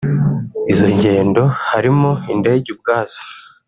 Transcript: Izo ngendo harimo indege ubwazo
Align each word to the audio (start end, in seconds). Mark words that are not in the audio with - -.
Izo 0.71 0.87
ngendo 0.95 1.43
harimo 1.69 2.11
indege 2.33 2.67
ubwazo 2.75 3.19